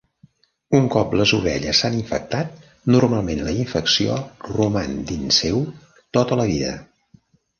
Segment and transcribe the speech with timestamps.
[0.77, 2.55] Un cop les ovelles s'han infectat,
[2.95, 4.17] normalment la infecció
[4.55, 5.63] roman dins seu
[6.19, 6.73] tota la vida.